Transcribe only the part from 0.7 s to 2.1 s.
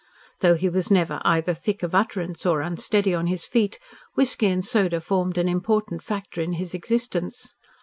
never either thick of